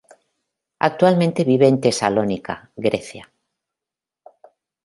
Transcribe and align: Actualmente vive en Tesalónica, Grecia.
Actualmente 0.79 1.43
vive 1.43 1.67
en 1.67 1.79
Tesalónica, 1.79 2.71
Grecia. 2.75 3.31